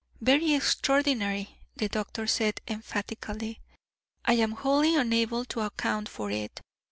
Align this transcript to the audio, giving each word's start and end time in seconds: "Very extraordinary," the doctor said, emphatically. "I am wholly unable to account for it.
"Very 0.19 0.55
extraordinary," 0.55 1.59
the 1.75 1.87
doctor 1.87 2.25
said, 2.25 2.59
emphatically. 2.67 3.59
"I 4.25 4.33
am 4.33 4.53
wholly 4.53 4.95
unable 4.95 5.45
to 5.45 5.59
account 5.61 6.09
for 6.09 6.31
it. 6.31 6.59